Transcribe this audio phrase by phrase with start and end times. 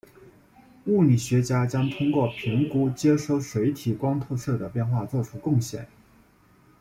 [0.85, 5.87] 物理学家将通过评估接收水体光透射的变化做出贡献。